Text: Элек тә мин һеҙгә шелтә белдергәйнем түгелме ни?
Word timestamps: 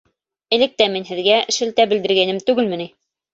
Элек 0.55 0.71
тә 0.81 0.87
мин 0.93 1.05
һеҙгә 1.09 1.35
шелтә 1.59 1.87
белдергәйнем 1.93 2.41
түгелме 2.49 2.81
ни? 2.83 2.89